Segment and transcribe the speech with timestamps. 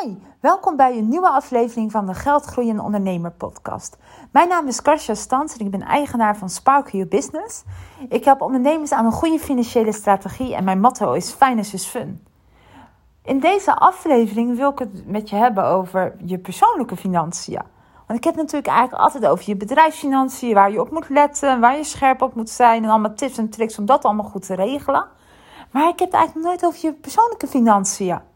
[0.00, 3.96] Hoi, welkom bij een nieuwe aflevering van de Geldgroeien Ondernemer podcast.
[4.32, 7.62] Mijn naam is Karsja Stans en ik ben eigenaar van Spark Your Business.
[8.08, 12.26] Ik help ondernemers aan een goede financiële strategie en mijn motto is Finance is Fun.
[13.24, 17.62] In deze aflevering wil ik het met je hebben over je persoonlijke financiën.
[18.06, 21.76] Want ik heb natuurlijk eigenlijk altijd over je bedrijfsfinanciën, waar je op moet letten, waar
[21.76, 24.54] je scherp op moet zijn en allemaal tips en tricks om dat allemaal goed te
[24.54, 25.06] regelen.
[25.70, 28.29] Maar ik heb het eigenlijk nooit over je persoonlijke financiën.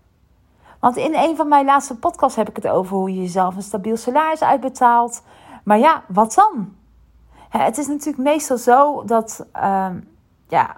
[0.84, 3.62] Want in een van mijn laatste podcasts heb ik het over hoe je jezelf een
[3.62, 5.22] stabiel salaris uitbetaalt.
[5.62, 6.74] Maar ja, wat dan?
[7.48, 9.46] Het is natuurlijk meestal zo dat.
[9.56, 9.86] Uh,
[10.48, 10.76] ja,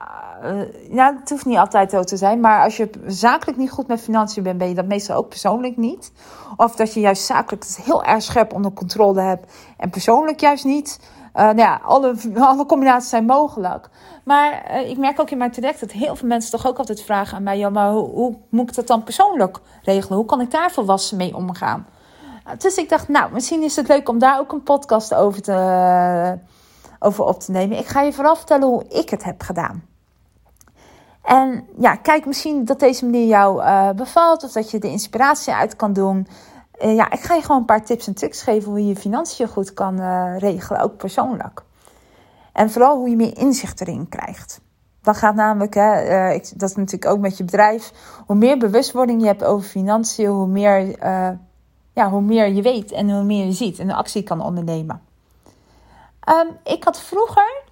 [0.90, 2.40] uh, het hoeft niet altijd zo te zijn.
[2.40, 5.76] Maar als je zakelijk niet goed met financiën bent, ben je dat meestal ook persoonlijk
[5.76, 6.12] niet.
[6.56, 11.00] Of dat je juist zakelijk heel erg scherp onder controle hebt en persoonlijk juist niet.
[11.36, 13.88] Uh, nou ja, alle, alle combinaties zijn mogelijk.
[14.24, 17.02] Maar uh, ik merk ook in mijn traject dat heel veel mensen toch ook altijd
[17.02, 20.16] vragen aan mij: ja, maar hoe, hoe moet ik dat dan persoonlijk regelen?
[20.16, 21.86] Hoe kan ik daar volwassen mee omgaan?
[22.58, 26.38] Dus ik dacht, nou, misschien is het leuk om daar ook een podcast over, te,
[26.98, 27.78] over op te nemen.
[27.78, 29.84] Ik ga je vooral vertellen hoe ik het heb gedaan.
[31.22, 33.62] En ja, kijk misschien dat deze manier jou
[33.94, 36.26] bevalt of dat je de inspiratie uit kan doen.
[36.82, 38.96] Uh, ja, ik ga je gewoon een paar tips en tricks geven hoe je je
[38.96, 41.62] financiën goed kan uh, regelen, ook persoonlijk.
[42.52, 44.60] En vooral hoe je meer inzicht erin krijgt.
[45.02, 47.92] Dan gaat namelijk, hè, ik, dat is natuurlijk ook met je bedrijf,
[48.26, 50.98] hoe meer bewustwording je hebt over financiën, hoe meer,
[51.92, 55.00] ja, hoe meer je weet en hoe meer je ziet en actie kan ondernemen.
[56.28, 57.62] Um, ik had vroeger,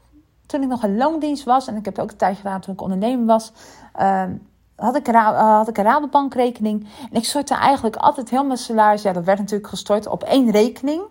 [0.46, 2.80] toen ik nog een loondienst was, en ik heb ook een tijdje gedaan toen ik
[2.80, 3.52] ondernemer was,
[4.00, 6.86] um, had ik, een, had ik een Rabobankrekening.
[7.10, 9.02] En ik stortte eigenlijk altijd heel mijn salaris.
[9.02, 11.02] Ja, dat werd natuurlijk gestort op één rekening.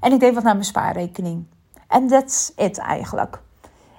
[0.00, 1.46] En ik deed wat naar mijn spaarrekening.
[1.88, 3.40] En that's it eigenlijk.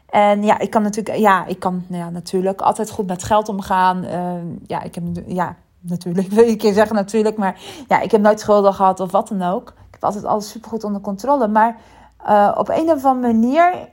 [0.10, 3.50] En ja, ik kan natuurlijk, ja, ik kan nou ja, natuurlijk altijd goed met geld
[3.50, 4.06] omgaan.
[4.06, 4.34] Uh,
[4.68, 7.38] ja, ik heb, ja, natuurlijk, wil ik keer zeggen natuurlijk.
[7.38, 9.70] Maar ja, ik heb nooit schulden gehad of wat dan ook.
[9.70, 11.48] Ik heb altijd alles supergoed onder controle.
[11.48, 11.78] Maar
[12.28, 13.90] uh, op een of andere manier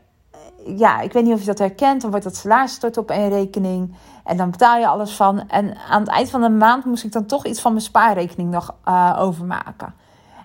[0.66, 2.00] ja, ik weet niet of je dat herkent.
[2.00, 3.94] Dan wordt dat salaris gestort op één rekening.
[4.24, 5.48] En dan betaal je alles van.
[5.48, 8.50] En aan het eind van de maand moest ik dan toch iets van mijn spaarrekening
[8.50, 9.94] nog uh, overmaken.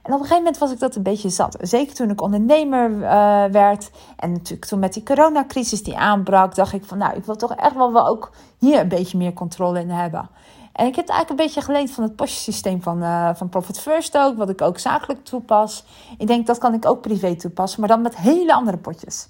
[0.03, 1.57] En op een gegeven moment was ik dat een beetje zat.
[1.61, 3.03] Zeker toen ik ondernemer uh,
[3.45, 3.91] werd.
[4.15, 6.55] En natuurlijk toen met die coronacrisis die aanbrak.
[6.55, 9.33] Dacht ik van nou, ik wil toch echt wel, wel ook hier een beetje meer
[9.33, 10.29] controle in hebben.
[10.73, 13.79] En ik heb het eigenlijk een beetje geleend van het postsysteem van, uh, van Profit
[13.79, 14.37] First ook.
[14.37, 15.85] Wat ik ook zakelijk toepas.
[16.17, 17.79] Ik denk dat kan ik ook privé toepassen.
[17.79, 19.27] Maar dan met hele andere potjes.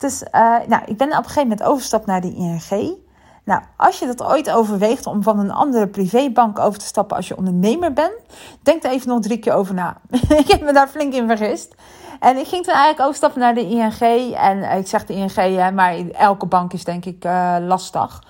[0.00, 2.98] Dus uh, nou, ik ben op een gegeven moment overgestapt naar de ING.
[3.44, 7.28] Nou, als je dat ooit overweegt om van een andere privébank over te stappen als
[7.28, 8.14] je ondernemer bent,
[8.62, 9.96] denk er even nog drie keer over na.
[10.42, 11.74] ik heb me daar flink in vergist.
[12.20, 14.34] En ik ging toen eigenlijk overstappen naar de ING.
[14.34, 18.22] En ik zeg de ING, maar elke bank is denk ik uh, lastig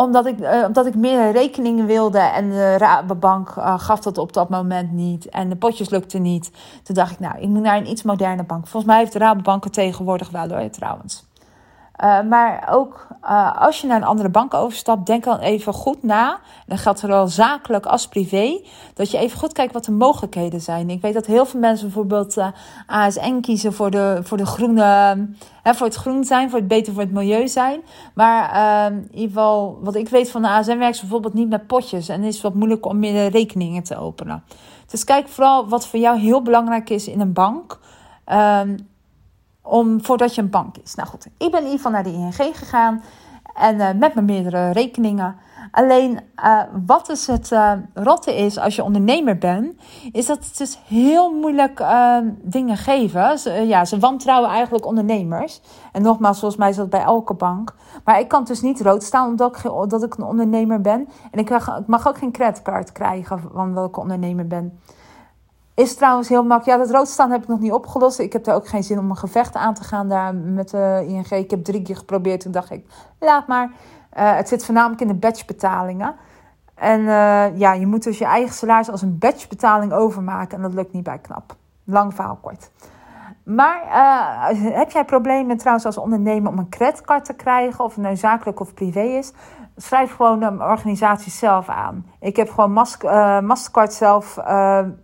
[0.00, 4.32] omdat ik, uh, omdat ik meer rekeningen wilde en de Rabobank uh, gaf dat op
[4.32, 5.28] dat moment niet.
[5.28, 6.50] En de potjes lukten niet.
[6.82, 8.66] Toen dacht ik, nou, ik moet naar een iets moderne bank.
[8.66, 11.29] Volgens mij heeft de Rabobank het tegenwoordig wel hoor, trouwens.
[12.04, 16.02] Uh, maar ook uh, als je naar een andere bank overstapt, denk dan even goed
[16.02, 16.38] na.
[16.66, 18.60] Dan geldt zowel zakelijk als privé.
[18.94, 20.90] Dat je even goed kijkt wat de mogelijkheden zijn.
[20.90, 22.46] Ik weet dat heel veel mensen bijvoorbeeld uh,
[22.86, 25.28] ASN kiezen voor de, voor de groene.
[25.64, 27.80] Voor het groen zijn, voor het beter voor het milieu zijn.
[28.14, 28.54] Maar
[28.92, 32.08] in ieder geval, wat ik weet van de ASN werkt ze bijvoorbeeld niet met potjes.
[32.08, 34.44] En is wat moeilijk om meer rekeningen te openen.
[34.86, 37.78] Dus kijk vooral wat voor jou heel belangrijk is in een bank.
[38.26, 38.89] Um,
[39.70, 40.94] om, voordat je een bank is.
[40.94, 43.02] Nou goed, ik ben in ieder geval naar de ING gegaan.
[43.54, 45.36] En uh, met mijn meerdere rekeningen.
[45.70, 49.74] Alleen uh, wat dus het uh, rotte is als je ondernemer bent,
[50.12, 51.84] is dat het dus heel moeilijk
[52.42, 53.38] dingen geven.
[53.38, 55.60] Ze, ja, ze wantrouwen eigenlijk ondernemers.
[55.92, 57.74] En nogmaals, volgens mij is dat bij elke bank.
[58.04, 61.08] Maar ik kan dus niet rood staan omdat ik, omdat ik een ondernemer ben.
[61.30, 64.80] En ik, ik mag ook geen creditcard krijgen van welke ondernemer ben.
[65.80, 66.78] Is trouwens heel makkelijk.
[66.78, 68.18] Ja, dat roodstaan heb ik nog niet opgelost.
[68.18, 71.04] Ik heb er ook geen zin om een gevecht aan te gaan daar met de
[71.06, 71.30] ING.
[71.30, 72.40] Ik heb drie keer geprobeerd.
[72.40, 72.86] Toen dacht ik,
[73.18, 73.64] laat maar.
[74.18, 76.14] Uh, het zit voornamelijk in de batchbetalingen.
[76.74, 80.56] En uh, ja, je moet dus je eigen salaris als een batchbetaling overmaken.
[80.56, 81.56] En dat lukt niet bij KNAP.
[81.84, 82.70] Lang verhaal kort.
[83.44, 88.04] Maar uh, heb jij problemen trouwens als ondernemer om een creditcard te krijgen, of het
[88.04, 89.32] nou zakelijk of privé is?
[89.76, 92.06] Schrijf gewoon de organisatie zelf aan.
[92.20, 94.44] Ik heb gewoon uh, Mastercard zelf, uh,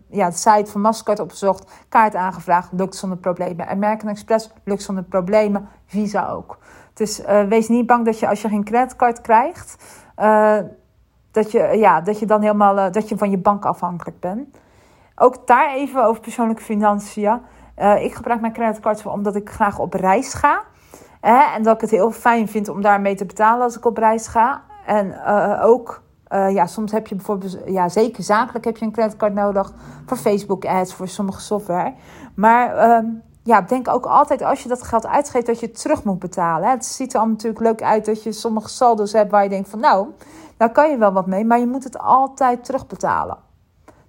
[0.09, 3.69] ja, de site van Mastercard opgezocht, kaart aangevraagd, lukt zonder problemen.
[3.69, 6.59] American Express lukt zonder problemen, Visa ook.
[6.95, 9.85] Dus wees niet bang dat je als je geen creditcard krijgt,
[11.31, 14.59] dat, je, ja, dat je dan helemaal dat je van je bank afhankelijk bent.
[15.17, 17.41] Ook daar even over persoonlijke financiën.
[17.79, 20.63] Uh, ik gebruik mijn creditcard omdat ik graag op reis ga.
[21.21, 23.97] Hè, en dat ik het heel fijn vind om daarmee te betalen als ik op
[23.97, 24.63] reis ga.
[24.87, 28.93] En uh, ook Uh, ja, soms heb je bijvoorbeeld, ja, zeker zakelijk heb je een
[28.93, 29.73] creditcard nodig
[30.07, 31.95] voor Facebook ads, voor sommige software.
[32.35, 36.05] Maar um, ja, denk ook altijd als je dat geld uitgeeft dat je het terug
[36.05, 36.71] moet betalen.
[36.71, 39.69] Het ziet er allemaal natuurlijk leuk uit dat je sommige saldo's hebt waar je denkt
[39.69, 40.09] van nou,
[40.57, 43.46] daar kan je wel wat mee, maar je moet het altijd terugbetalen.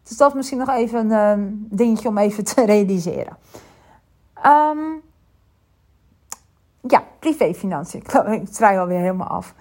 [0.07, 1.45] Dus dat is misschien nog even een uh,
[1.77, 3.37] dingetje om even te realiseren.
[4.45, 5.01] Um,
[6.81, 8.01] ja, privéfinanciën.
[8.31, 9.53] Ik, draai alweer helemaal af.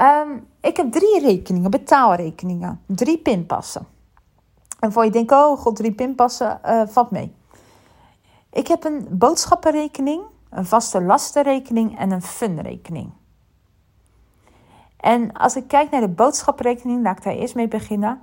[0.00, 2.80] Um, ik heb drie rekeningen, betaalrekeningen.
[2.86, 3.86] Drie pinpassen.
[4.80, 7.34] En voor je denkt, oh god, drie pinpassen, uh, valt mee.
[8.52, 13.10] Ik heb een boodschappenrekening, een vaste lastenrekening en een funrekening.
[14.96, 18.20] En als ik kijk naar de boodschappenrekening, laat ik daar eerst mee beginnen.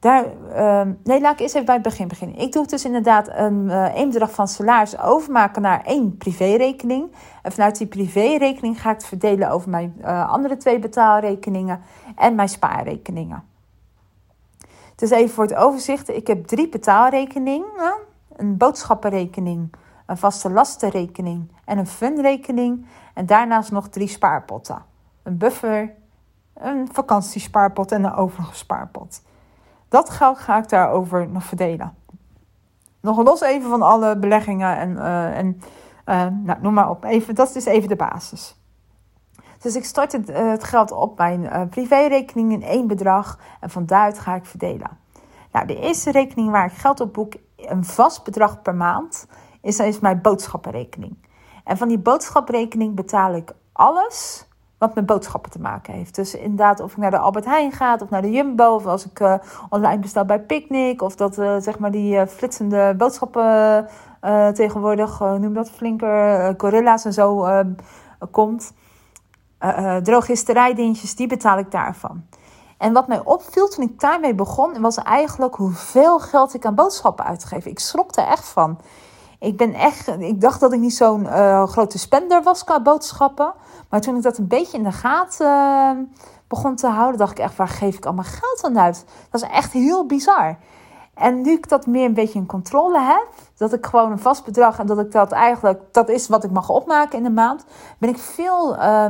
[0.00, 0.24] Daar,
[0.56, 2.38] uh, nee, laat ik eerst even bij het begin beginnen.
[2.38, 7.12] Ik doe dus inderdaad een uh, één bedrag van salaris overmaken naar één privérekening.
[7.42, 11.80] En vanuit die privérekening ga ik het verdelen over mijn uh, andere twee betaalrekeningen
[12.16, 13.44] en mijn spaarrekeningen.
[14.94, 16.08] Dus even voor het overzicht.
[16.08, 17.94] Ik heb drie betaalrekeningen.
[18.36, 19.74] Een boodschappenrekening,
[20.06, 22.86] een vaste lastenrekening en een funrekening.
[23.14, 24.82] En daarnaast nog drie spaarpotten.
[25.22, 25.94] Een buffer,
[26.54, 29.22] een vakantiespaarpot en een overige spaarpot.
[29.88, 31.94] Dat geld ga ik daarover nog verdelen.
[33.00, 35.60] Nog los even van alle beleggingen en, uh, en
[36.06, 37.04] uh, nou, noem maar op.
[37.04, 38.56] Even, dat is even de basis.
[39.58, 43.86] Dus ik stort het, uh, het geld op mijn privérekening in één bedrag en van
[43.86, 44.98] daaruit ga ik verdelen.
[45.52, 49.26] Nou, de eerste rekening waar ik geld op boek, een vast bedrag per maand,
[49.62, 51.16] is, is mijn boodschappenrekening.
[51.64, 54.47] En van die boodschappenrekening betaal ik alles
[54.78, 56.14] wat met boodschappen te maken heeft.
[56.14, 59.06] Dus inderdaad, of ik naar de Albert Heijn ga, of naar de Jumbo, of als
[59.06, 59.34] ik uh,
[59.68, 63.88] online bestel bij Picnic, of dat uh, zeg maar die uh, flitsende boodschappen
[64.54, 67.48] tegenwoordig, noem dat flinker, gorilla's en zo
[68.30, 68.72] komt.
[70.02, 72.24] drogisterijdienstjes, die betaal ik daarvan.
[72.78, 77.24] En wat mij opviel toen ik daarmee begon, was eigenlijk hoeveel geld ik aan boodschappen
[77.24, 77.66] uitgeef.
[77.66, 78.78] Ik schrok er echt van.
[79.38, 83.52] Ik ben echt, ik dacht dat ik niet zo'n uh, grote spender was qua boodschappen.
[83.88, 85.90] Maar toen ik dat een beetje in de gaten uh,
[86.48, 89.04] begon te houden, dacht ik echt, waar geef ik al mijn geld aan uit?
[89.30, 90.56] Dat is echt heel bizar.
[91.14, 94.44] En nu ik dat meer een beetje in controle heb, dat ik gewoon een vast
[94.44, 97.64] bedrag en dat ik dat eigenlijk, dat is wat ik mag opmaken in de maand,
[97.98, 99.06] ben ik veel uh,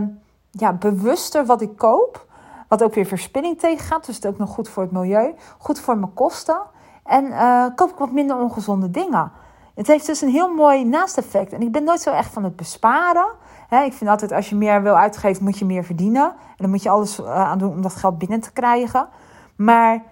[0.50, 2.26] ja, bewuster wat ik koop.
[2.68, 4.06] Wat ook weer verspilling tegengaat.
[4.06, 5.34] Dus het is ook nog goed voor het milieu.
[5.58, 6.60] Goed voor mijn kosten.
[7.04, 9.32] En uh, koop ik wat minder ongezonde dingen.
[9.78, 11.52] Het heeft dus een heel mooi naasteffect.
[11.52, 13.26] En ik ben nooit zo echt van het besparen.
[13.70, 16.24] ik vind altijd als je meer wil uitgeven, moet je meer verdienen.
[16.24, 19.08] En dan moet je alles eh, aan doen om dat geld binnen te krijgen.
[19.56, 20.02] Maar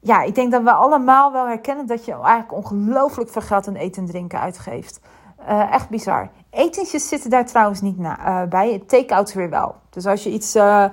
[0.00, 3.74] ja, ik denk dat we allemaal wel herkennen dat je eigenlijk ongelooflijk veel geld aan
[3.74, 5.00] eten en drinken uitgeeft.
[5.48, 6.28] Uh, echt bizar.
[6.50, 8.82] Etentjes zitten daar trouwens niet na, uh, bij.
[8.86, 9.74] Take-outs weer wel.
[9.90, 10.86] Dus als je iets, uh,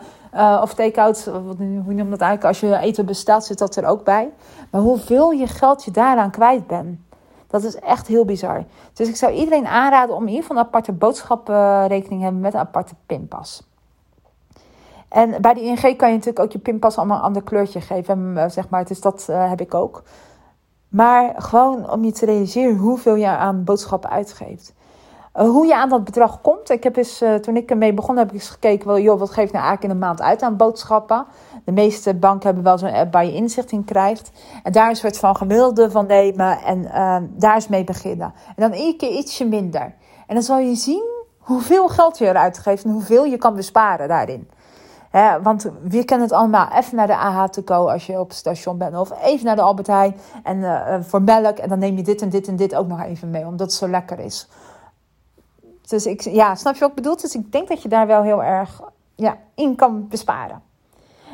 [0.62, 2.44] of take-outs, hoe noem dat eigenlijk?
[2.44, 4.32] Als je eten bestelt, zit dat er ook bij.
[4.72, 7.00] Maar hoeveel je geld je daaraan kwijt bent.
[7.52, 8.64] Dat is echt heel bizar.
[8.94, 12.54] Dus ik zou iedereen aanraden om in ieder geval een aparte boodschappenrekening te hebben met
[12.54, 13.70] een aparte pinpas.
[15.10, 18.38] En bij de ING kan je natuurlijk ook je pinpas allemaal een ander kleurtje geven.
[18.38, 20.04] Eh, zeg maar, dus dat uh, heb ik ook.
[20.88, 24.74] Maar gewoon om je te realiseren hoeveel je aan boodschappen uitgeeft.
[25.36, 26.70] Uh, hoe je aan dat bedrag komt.
[26.70, 28.88] Ik heb eens, uh, toen ik ermee begon, heb ik eens gekeken.
[28.88, 31.26] Wel, joh, wat geeft nou eigenlijk in een maand uit aan boodschappen?
[31.66, 34.32] De meeste banken hebben wel zo'n app waar je inzicht in krijgt.
[34.64, 38.34] En daar een soort van gemiddelde van nemen en uh, daar eens mee beginnen.
[38.56, 39.94] En dan iedere keer ietsje minder.
[40.28, 41.04] En dan zal je zien
[41.38, 44.50] hoeveel geld je eruit geeft en hoeveel je kan besparen daarin.
[45.42, 46.68] Want we kennen het allemaal.
[46.74, 48.98] Even naar de AH te go als je op het station bent.
[48.98, 51.58] Of even naar de Albert Heijn en, uh, voor melk.
[51.58, 53.46] En dan neem je dit en dit en dit ook nog even mee.
[53.46, 54.48] Omdat het zo lekker is.
[55.92, 57.18] Dus ik, ja, snap je wat ik bedoel?
[57.18, 58.82] Dus ik denk dat je daar wel heel erg
[59.16, 60.62] ja, in kan besparen.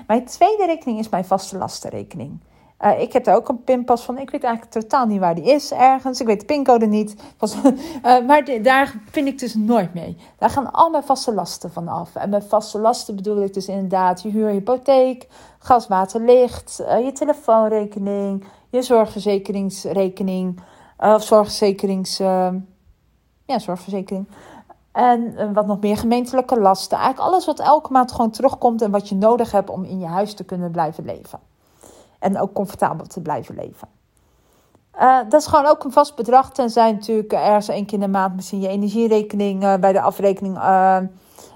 [0.08, 2.40] Mijn tweede rekening is mijn vaste lastenrekening.
[2.82, 4.18] Uh, ik heb daar ook een pinpas van.
[4.18, 6.20] Ik weet eigenlijk totaal niet waar die is ergens.
[6.20, 7.16] Ik weet de pincode niet.
[7.42, 7.72] uh,
[8.28, 10.18] maar daar vind ik dus nooit mee.
[10.38, 12.16] Daar gaan al mijn vaste lasten van af.
[12.16, 15.28] En met vaste lasten bedoel ik dus inderdaad je huur, hypotheek,
[15.60, 20.60] gas, water, licht, uh, je telefoonrekening, je zorgverzekeringsrekening,
[20.98, 22.20] of zorgverzekerings,
[23.48, 24.27] ja, zorgverzekering.
[24.92, 26.98] En wat nog meer gemeentelijke lasten.
[26.98, 30.06] Eigenlijk alles wat elke maand gewoon terugkomt en wat je nodig hebt om in je
[30.06, 31.39] huis te kunnen blijven leven.
[32.20, 33.88] En ook comfortabel te blijven leven.
[35.00, 36.51] Uh, dat is gewoon ook een vast bedrag.
[36.51, 40.60] Tenzij natuurlijk ergens één keer in de maand misschien je energierekening uh, bij de afrekening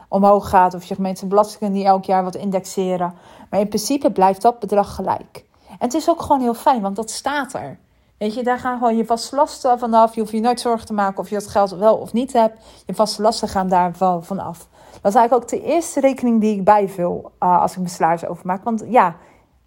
[0.07, 0.73] omhoog gaat.
[0.73, 3.13] Of je gemeente belastingen die elk jaar wat indexeren.
[3.49, 5.45] Maar in principe blijft dat bedrag gelijk.
[5.69, 7.79] En het is ook gewoon heel fijn, want dat staat er.
[8.21, 10.15] Weet je, daar gaan gewoon je vaste lasten vanaf.
[10.15, 12.63] Je hoeft je nooit zorgen te maken of je dat geld wel of niet hebt.
[12.85, 14.67] Je vaste lasten gaan daar vanaf.
[15.01, 18.25] Dat is eigenlijk ook de eerste rekening die ik bijvul uh, als ik mijn salaris
[18.25, 18.63] overmaak.
[18.63, 19.15] Want ja,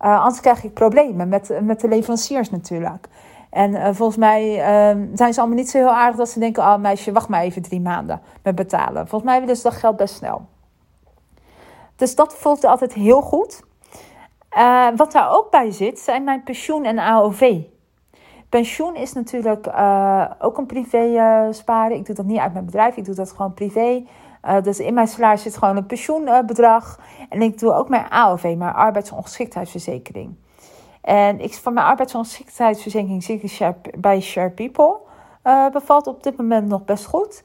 [0.00, 3.08] Uh, anders krijg ik problemen met, met de leveranciers natuurlijk.
[3.50, 6.62] En uh, volgens mij uh, zijn ze allemaal niet zo heel aardig dat ze denken:
[6.62, 9.08] oh meisje, wacht maar even drie maanden met betalen.
[9.08, 10.46] Volgens mij willen ze dat geld best snel.
[11.96, 13.62] Dus dat voelt altijd heel goed.
[14.96, 17.60] Wat daar ook bij zit, zijn mijn pensioen en AOV.
[18.54, 21.96] Pensioen is natuurlijk uh, ook een privé sparen.
[21.96, 24.04] Ik doe dat niet uit mijn bedrijf, ik doe dat gewoon privé.
[24.62, 26.98] dus in mijn salaris zit gewoon een pensioenbedrag.
[27.28, 30.34] en ik doe ook mijn AOV, mijn arbeidsongeschiktheidsverzekering.
[31.00, 34.96] En ik, van mijn arbeidsongeschiktheidsverzekering zit ik bij Share People.
[35.44, 37.44] Uh, bevalt op dit moment nog best goed.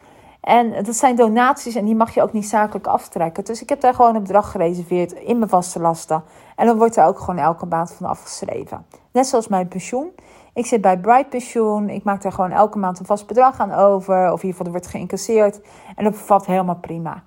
[0.50, 3.44] En dat zijn donaties en die mag je ook niet zakelijk aftrekken.
[3.44, 6.24] Dus ik heb daar gewoon een bedrag gereserveerd in mijn vaste lasten.
[6.56, 8.86] En dan wordt er ook gewoon elke maand van afgeschreven.
[9.12, 10.12] Net zoals mijn pensioen.
[10.54, 11.90] Ik zit bij Bright Pensioen.
[11.90, 14.32] Ik maak daar gewoon elke maand een vast bedrag aan over.
[14.32, 15.62] Of in ieder geval, er wordt geïncasseerd.
[15.96, 17.24] En dat bevalt helemaal prima.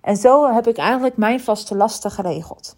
[0.00, 2.76] En zo heb ik eigenlijk mijn vaste lasten geregeld.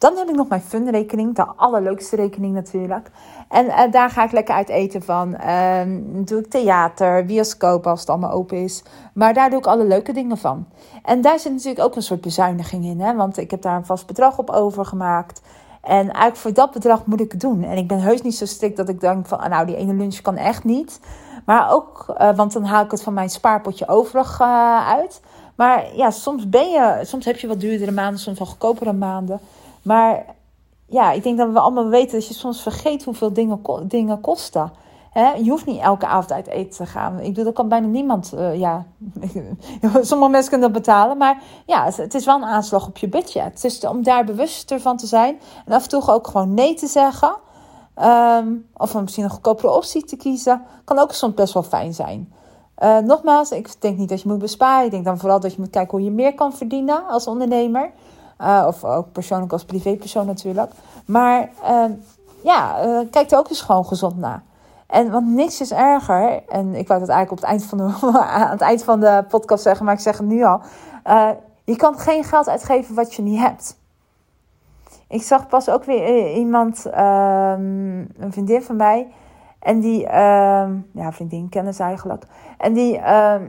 [0.00, 3.10] Dan heb ik nog mijn funrekening, de allerleukste rekening natuurlijk.
[3.48, 5.36] En uh, daar ga ik lekker uit eten van.
[5.46, 5.80] Uh,
[6.24, 8.82] doe ik theater, bioscoop als het allemaal open is.
[9.12, 10.66] Maar daar doe ik alle leuke dingen van.
[11.02, 13.00] En daar zit natuurlijk ook een soort bezuiniging in.
[13.00, 13.14] Hè?
[13.14, 15.42] Want ik heb daar een vast bedrag op overgemaakt.
[15.82, 17.62] En eigenlijk voor dat bedrag moet ik het doen.
[17.62, 19.38] En ik ben heus niet zo strikt dat ik denk van...
[19.38, 21.00] Ah, nou, die ene lunch kan echt niet.
[21.44, 25.20] Maar ook, uh, want dan haal ik het van mijn spaarpotje overig uh, uit.
[25.54, 27.00] Maar ja, soms ben je...
[27.02, 29.40] Soms heb je wat duurdere maanden, soms wel goedkopere maanden...
[29.82, 30.24] Maar
[30.86, 34.72] ja, ik denk dat we allemaal weten dat je soms vergeet hoeveel dingen, dingen kosten.
[35.14, 37.18] je hoeft niet elke avond uit eten te gaan.
[37.18, 38.32] Ik bedoel, dat kan bijna niemand.
[38.34, 38.86] Uh, ja,
[40.00, 41.16] sommige mensen kunnen dat betalen.
[41.16, 43.62] Maar ja, het, is wel een aanslag op je budget.
[43.62, 45.40] Dus om daar bewuster van te zijn.
[45.66, 47.36] En af en toe ook gewoon nee te zeggen.
[48.02, 50.62] Um, of misschien een goedkopere optie te kiezen.
[50.84, 52.32] Kan ook soms best wel fijn zijn.
[52.82, 54.84] Uh, nogmaals, ik denk niet dat je moet besparen.
[54.84, 57.92] Ik denk dan vooral dat je moet kijken hoe je meer kan verdienen als ondernemer.
[58.40, 60.72] Uh, of ook persoonlijk als privépersoon natuurlijk.
[61.06, 61.84] Maar uh,
[62.42, 64.42] ja, uh, kijk er ook eens gewoon gezond naar.
[64.86, 66.42] En want niks is erger.
[66.48, 69.24] En ik wou dat eigenlijk op het eind van de, aan het eind van de
[69.28, 70.60] podcast zeggen, maar ik zeg het nu al.
[71.64, 73.78] je kan geen geld uitgeven wat je niet hebt.
[75.08, 79.06] Ik zag pas ook weer iemand, ehm, een vriendin van mij.
[79.58, 82.24] En die, ehm, ja, vriendin, kennis eigenlijk.
[82.58, 83.42] En die, ehm,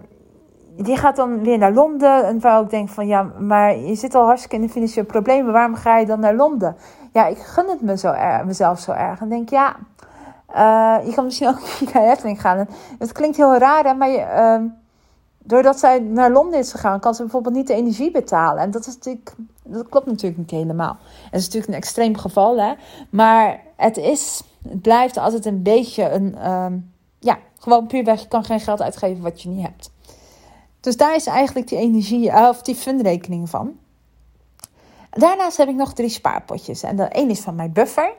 [0.76, 2.26] die gaat dan weer naar Londen.
[2.26, 5.54] En waar ik denk van ja, maar je zit al hartstikke in de financiële problemen.
[5.54, 6.76] Waarom ga je dan naar Londen?
[7.14, 9.20] Ja, ik gun het me zo er, mezelf zo erg.
[9.20, 9.76] En denk ja,
[10.56, 11.60] uh, je kan misschien ook
[11.94, 12.68] naar Efteling gaan.
[13.00, 14.70] Het klinkt heel raar, hè, maar uh,
[15.44, 18.64] doordat zij naar Londen is gegaan, kan ze bijvoorbeeld niet de energie betalen.
[18.64, 20.98] En dat is natuurlijk, dat klopt natuurlijk niet helemaal.
[21.24, 22.74] Het is natuurlijk een extreem geval, hè.
[23.10, 26.66] Maar het is, het blijft altijd een beetje een, uh,
[27.20, 29.92] ja, gewoon puurweg, je kan geen geld uitgeven wat je niet hebt.
[30.82, 33.80] Dus daar is eigenlijk die energie, eh, of die fundrekening van.
[35.10, 36.84] Daarnaast heb ik nog drie spaarpotjes.
[36.84, 38.14] En één is van mijn buffer.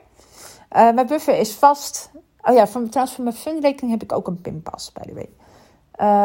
[0.75, 2.11] Uh, mijn buffer is vast.
[2.41, 5.29] Oh ja, van, trouwens, voor mijn fundrekening heb ik ook een pinpas, by the way.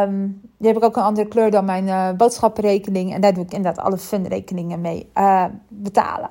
[0.05, 3.15] Um, die heb ik ook een andere kleur dan mijn uh, boodschappenrekening.
[3.15, 5.11] En daar doe ik inderdaad alle fundrekeningen mee
[5.69, 6.31] betalen.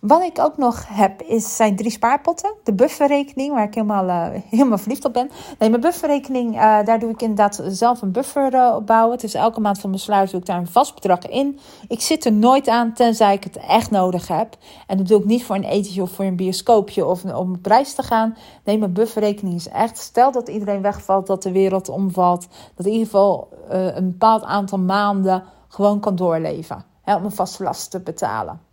[0.00, 2.54] Wat ik ook nog heb, is, zijn drie spaarpotten.
[2.64, 5.30] De bufferrekening, waar ik helemaal, uh, helemaal verliefd op ben.
[5.58, 9.18] Nee, mijn bufferrekening, uh, daar doe ik inderdaad zelf een buffer uh, op bouwen.
[9.18, 11.58] Dus elke maand van mijn sluis doe ik daar een vast bedrag in.
[11.88, 14.56] Ik zit er nooit aan, tenzij ik het echt nodig heb.
[14.86, 17.66] En dat doe ik niet voor een etentje of voor een bioscoopje of om op
[17.66, 18.36] reis te gaan.
[18.64, 22.46] Nee, mijn bufferrekening is echt, stel dat iedereen wegvalt, dat de wereld omvalt.
[22.74, 26.84] Dat in ieder geval een bepaald aantal maanden gewoon kan doorleven.
[27.04, 28.69] Om een vaste last te betalen.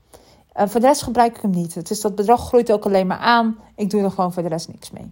[0.58, 1.88] Uh, voor de rest gebruik ik hem niet.
[1.88, 3.58] Dus dat bedrag groeit ook alleen maar aan.
[3.76, 5.12] Ik doe er gewoon voor de rest niks mee.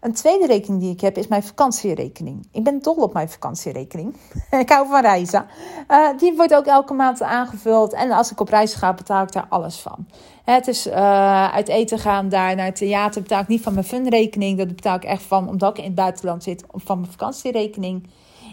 [0.00, 2.48] Een tweede rekening die ik heb is mijn vakantierekening.
[2.52, 4.16] Ik ben dol op mijn vakantierekening.
[4.50, 5.46] ik hou van reizen.
[5.88, 7.92] Uh, die wordt ook elke maand aangevuld.
[7.92, 10.06] En als ik op reis ga, betaal ik daar alles van.
[10.44, 13.86] Het is uh, uit eten gaan, daar naar het theater betaal ik niet van mijn
[13.86, 14.58] funrekening.
[14.58, 18.06] Dat betaal ik echt van, omdat ik in het buitenland zit, van mijn vakantierekening.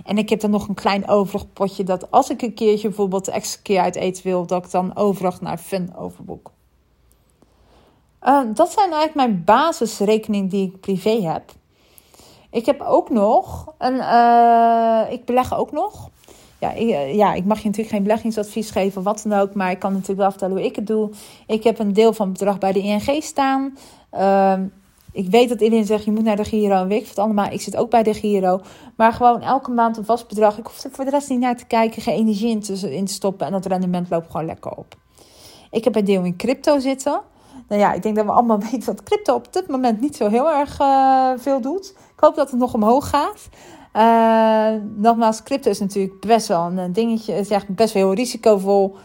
[0.06, 3.28] En ik heb dan nog een klein overig potje dat als ik een keertje bijvoorbeeld
[3.28, 6.52] extra keer uit eten wil, dat ik dan overig naar Fun overboek.
[8.24, 11.44] Uh, dat zijn eigenlijk mijn basisrekeningen die ik privé heb.
[12.50, 13.96] Ik heb ook nog een.
[13.96, 16.10] Uh, ik beleg ook nog.
[16.60, 19.54] Ja ik, uh, ja, ik mag je natuurlijk geen beleggingsadvies geven, wat dan ook.
[19.54, 21.10] Maar ik kan natuurlijk wel vertellen hoe ik het doe.
[21.48, 23.78] Ik heb een deel van het bedrag bij de ING staan.
[24.10, 24.64] Ehm,
[25.16, 27.52] ik weet dat iedereen zegt, je moet naar de Giro en weet ik het allemaal.
[27.52, 28.60] Ik zit ook bij de Giro.
[28.96, 30.58] Maar gewoon elke maand een vast bedrag.
[30.58, 33.46] Ik hoef er voor de rest niet naar te kijken, geen energie in te, stoppen.
[33.46, 34.96] En dat rendement loopt gewoon lekker op.
[35.72, 37.22] Ik heb een deel in crypto zitten.
[37.68, 40.30] Nou ja, ik denk dat we allemaal weten dat crypto op dit moment niet zo
[40.30, 41.90] heel erg uh, veel doet.
[41.90, 43.50] Ik hoop dat het nog omhoog gaat.
[43.96, 47.34] Uh, nogmaals, crypto is natuurlijk best wel een dingetje.
[47.34, 48.96] Het is echt best wel heel risicovol.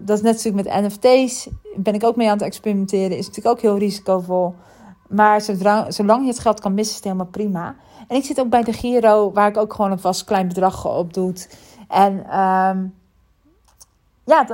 [0.00, 1.48] Dat is net natuurlijk met NFT's.
[1.76, 3.16] Ben ik ook mee aan het experimenteren.
[3.16, 4.54] Is natuurlijk ook heel risicovol.
[5.08, 5.40] Maar
[5.88, 7.74] zolang je het geld kan missen, is het helemaal prima.
[8.08, 10.86] En ik zit ook bij de Giro, waar ik ook gewoon een vast klein bedrag
[10.86, 11.34] op doe.
[11.88, 12.94] En um,
[14.24, 14.46] ja,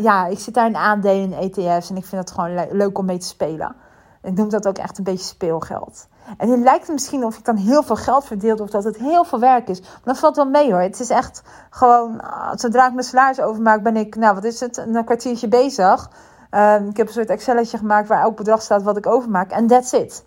[0.00, 1.90] ja, ik zit daar in aandelen in ETF's.
[1.90, 3.74] En ik vind het gewoon leuk om mee te spelen.
[4.22, 6.08] Ik noem dat ook echt een beetje speelgeld.
[6.36, 9.24] En het lijkt misschien of ik dan heel veel geld verdeel of dat het heel
[9.24, 9.80] veel werk is.
[9.80, 10.80] Maar dat valt wel mee hoor.
[10.80, 14.60] Het is echt gewoon, ah, zodra ik mijn salaris overmaak, ben ik, nou wat is
[14.60, 16.10] het, een kwartiertje bezig.
[16.50, 19.50] Um, ik heb een soort Excelletje gemaakt waar elk bedrag staat wat ik overmaak.
[19.50, 20.26] En that's it.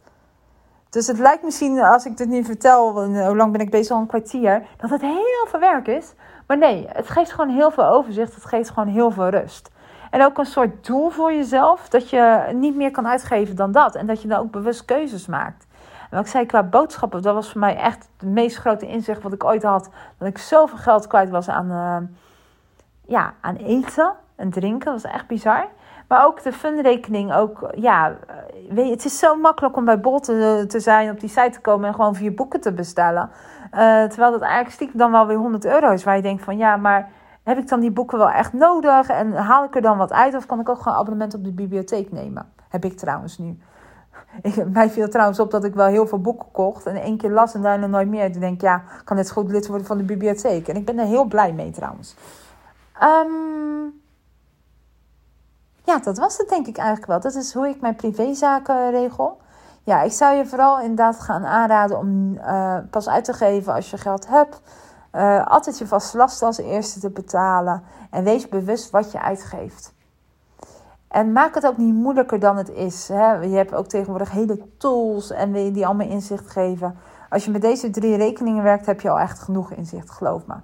[0.89, 4.01] Dus het lijkt misschien, als ik dit nu vertel, hoe lang ben ik bezig al
[4.01, 6.13] een kwartier, dat het heel veel werk is.
[6.47, 8.35] Maar nee, het geeft gewoon heel veel overzicht.
[8.35, 9.69] Het geeft gewoon heel veel rust.
[10.09, 11.89] En ook een soort doel voor jezelf.
[11.89, 13.95] Dat je niet meer kan uitgeven dan dat.
[13.95, 15.67] En dat je dan ook bewust keuzes maakt.
[16.09, 19.21] En wat ik zei qua boodschappen, dat was voor mij echt het meest grote inzicht
[19.21, 19.89] wat ik ooit had.
[20.17, 21.97] Dat ik zoveel geld kwijt was aan, uh,
[23.05, 24.91] ja, aan eten en drinken.
[24.91, 25.67] Dat was echt bizar.
[26.11, 27.33] Maar ook de fundrekening.
[27.33, 28.17] Ook, ja,
[28.69, 31.49] weet je, het is zo makkelijk om bij Bol te, te zijn, op die site
[31.49, 33.29] te komen en gewoon vier boeken te bestellen.
[33.73, 36.03] Uh, terwijl dat eigenlijk stiekem dan wel weer 100 euro is.
[36.03, 37.09] Waar je denkt van ja, maar
[37.43, 39.09] heb ik dan die boeken wel echt nodig?
[39.09, 40.35] En haal ik er dan wat uit?
[40.35, 42.51] Of kan ik ook gewoon abonnement op de bibliotheek nemen?
[42.69, 43.59] Heb ik trouwens nu.
[44.41, 46.85] Ik, mij viel trouwens op dat ik wel heel veel boeken kocht.
[46.85, 48.31] En één keer las en daarna nooit meer.
[48.31, 50.67] Toen denk ik, ja, kan zo goed lid worden van de bibliotheek.
[50.67, 52.15] En ik ben er heel blij mee trouwens.
[53.03, 54.00] Um,
[55.83, 57.19] ja, dat was het denk ik eigenlijk wel.
[57.19, 59.39] Dat is hoe ik mijn privézaken regel.
[59.83, 63.91] Ja, ik zou je vooral inderdaad gaan aanraden om uh, pas uit te geven als
[63.91, 64.61] je geld hebt.
[65.13, 67.83] Uh, altijd je vaste lasten als eerste te betalen.
[68.09, 69.93] En wees bewust wat je uitgeeft.
[71.07, 73.07] En maak het ook niet moeilijker dan het is.
[73.07, 73.31] Hè?
[73.31, 76.97] Je hebt ook tegenwoordig hele tools en die allemaal inzicht geven.
[77.29, 80.55] Als je met deze drie rekeningen werkt, heb je al echt genoeg inzicht, geloof me.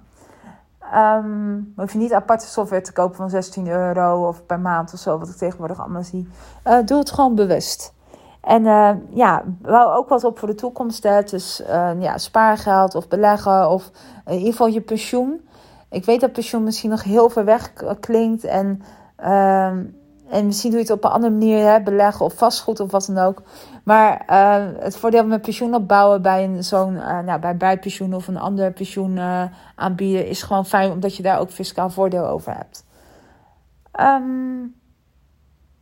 [0.94, 4.98] Um, hoef je niet aparte software te kopen van 16 euro of per maand of
[4.98, 6.28] zo, wat ik tegenwoordig allemaal zie.
[6.66, 7.94] Uh, doe het gewoon bewust.
[8.40, 11.02] En uh, ja, bouw ook wat op voor de toekomst.
[11.02, 11.22] Hè.
[11.22, 11.62] Dus
[11.98, 13.90] ja, spaargeld of beleggen of
[14.26, 15.48] in ieder geval je pensioen.
[15.90, 18.44] Ik weet dat pensioen misschien nog heel ver weg klinkt.
[18.44, 18.82] En,
[19.16, 19.84] ehm,
[20.30, 23.06] en misschien doe je het op een andere manier, hè, beleggen of vastgoed of wat
[23.06, 23.42] dan ook.
[23.84, 28.28] Maar uh, het voordeel met pensioen opbouwen bij een zo'n, uh, nou, bij bijpensioen of
[28.28, 29.42] een ander pensioen uh,
[29.74, 32.84] aanbieden is gewoon fijn, omdat je daar ook fiscaal voordeel over hebt.
[34.00, 34.74] Um,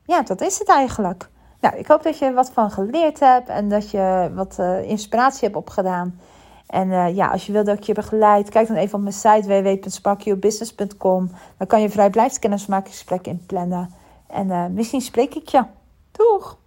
[0.03, 1.29] ja, dat is het eigenlijk.
[1.61, 5.57] Nou, ik hoop dat je wat van geleerd hebt en dat je wat inspiratie hebt
[5.57, 6.21] opgedaan.
[6.67, 9.63] En ja, als je wilt dat ik je begeleid, kijk dan even op mijn site
[9.63, 11.31] www.sparkyourbusiness.com.
[11.59, 13.91] Dan kan je vrijblijvend kennismakingsgesprekken inplannen.
[14.29, 15.65] En misschien spreek ik je.
[16.13, 16.59] Doeg!